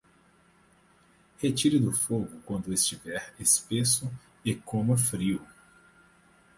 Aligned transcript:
Retire 1.43 1.77
do 1.79 1.91
fogo 1.91 2.39
quando 2.43 2.73
estiver 2.73 3.35
espesso 3.37 4.11
e 4.43 4.55
coma 4.55 4.97
frio. 4.97 5.45